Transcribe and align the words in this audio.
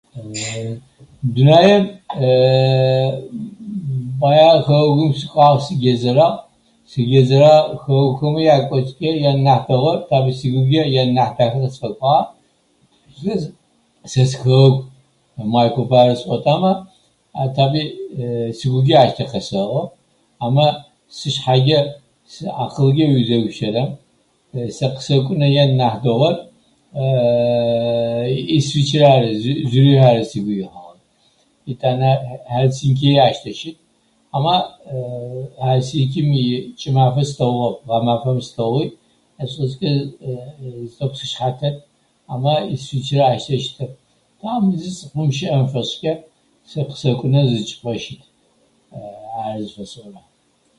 Дунаем 1.35 1.83
бая 4.21 4.51
хэгъэгум 4.65 5.11
сыкӏуагъ, 5.19 5.61
сыгэзэрагъ. 5.65 6.37
Сыгэзэрагъэ 6.91 7.77
хэгъэгухэмэ 7.83 8.41
якӏоцӏкӏьэ 8.55 9.09
янахь 9.31 9.67
таби 10.11 10.31
сигугэ 10.39 10.81
янахь 11.01 11.33
дахэ 11.37 11.57
къысфэкӏуагъ 11.63 12.27
сэ 14.11 14.21
сихэгъэгу 14.29 14.79
Майкоп 15.53 15.91
ары 16.01 16.15
сыӏот 16.21 16.45
ама 16.55 16.71
а 17.41 17.45
таби 17.57 17.81
сигугэ 18.59 18.93
ащтэ 19.03 19.23
къэсэӏо. 19.31 19.81
Ама 20.45 20.65
сышъхьэгэ, 21.17 21.77
акъылгэ 22.63 23.05
узегупшысэрэм, 23.17 23.89
сэ 24.77 24.85
къысэкӏунэ 24.95 25.47
янахь 25.63 26.01
дэгъуэр 26.05 26.37
Исвичрэ 28.57 29.05
ары, 29.15 29.29
Зюрихь 29.71 30.05
ары 30.09 30.23
сыгу 30.31 30.51
ихьыгъэр. 30.61 30.97
Хьитӏанэ 31.67 32.09
Хьэлсинкии 32.51 33.23
ащтэ 33.27 33.51
щыт. 33.59 33.77
Ама 34.35 34.55
Хьэлсинким 35.63 36.27
икӏымафэ 36.33 37.23
сылъэгъугъэп, 37.29 37.77
гъэмафэм 37.87 38.37
сылъэгъуи 38.47 38.85
ащ 39.41 39.51
фэщкӏьэ 39.59 39.91
тэкӏу 40.97 41.19
сышъхьэтэп 41.19 41.75
амэ 42.33 42.51
Исвичрэ 42.75 43.21
ащтэ 43.33 43.55
щытэп. 43.65 43.91
Там 44.41 44.61
фэщыкӏьэ 45.73 46.13
сэ 46.69 46.79
къысэкӏунэ 46.89 47.39
зы 47.49 47.55
кӏыпӏэ 47.69 47.93
щыт. 48.03 48.21
Ары 49.43 49.61
зыфэсӏорэ. 49.65 50.19